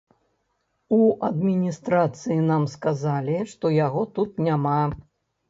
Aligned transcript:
У 0.95 0.97
адміністрацыі 1.27 2.39
нам 2.47 2.65
сказалі, 2.75 3.37
што 3.53 3.73
яго 3.85 4.01
тут 4.19 4.43
няма. 4.49 4.75